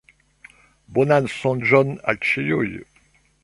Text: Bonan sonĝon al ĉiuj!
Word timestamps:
Bonan 0.95 1.29
sonĝon 1.35 1.95
al 2.13 2.21
ĉiuj! 2.31 2.67